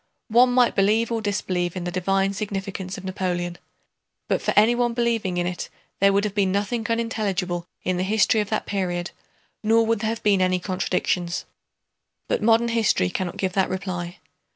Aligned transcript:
One 0.29 0.51
might 0.51 0.73
believe 0.73 1.11
or 1.11 1.21
disbelieve 1.21 1.75
in 1.75 1.83
the 1.83 1.91
divine 1.91 2.33
significance 2.33 2.97
of 2.97 3.05
Napoleon, 3.05 3.59
but 4.27 4.41
for 4.41 4.51
anyone 4.57 4.95
believing 4.95 5.37
in 5.37 5.45
it 5.45 5.69
there 5.99 6.11
would 6.11 6.23
have 6.23 6.33
been 6.33 6.51
nothing 6.51 6.87
unintelligible 6.89 7.67
in 7.83 7.97
the 7.97 8.03
history 8.03 8.41
of 8.41 8.49
that 8.49 8.65
period, 8.65 9.11
nor 9.63 9.85
would 9.85 9.99
there 9.99 10.09
have 10.09 10.23
been 10.23 10.41
any 10.41 10.57
contradictions. 10.59 11.45
But 12.27 12.41
modern 12.41 12.69
history 12.69 13.11
cannot 13.11 13.37
give 13.37 13.53
that 13.53 13.69
reply. 13.69 14.17